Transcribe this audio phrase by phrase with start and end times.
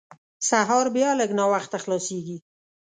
[0.49, 2.37] سهار بیا لږ ناوخته خلاصېږي.